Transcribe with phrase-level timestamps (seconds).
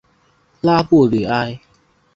[0.61, 1.59] 拉布吕埃。